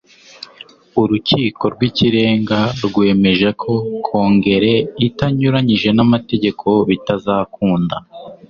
Urukiko 1.01 1.63
rw'Ikirenga 1.73 2.59
rwemeje 2.85 3.49
ko 3.61 3.71
Kongere 4.05 4.73
itanyuranyije 5.07 5.89
n’amategeko 5.93 6.67
bitazakunda 6.89 7.95